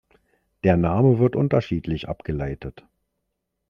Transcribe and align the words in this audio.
Der 0.63 0.77
Name 0.77 1.19
wird 1.19 1.35
unterschiedlich 1.35 2.09
abgeleitet. 2.09 2.87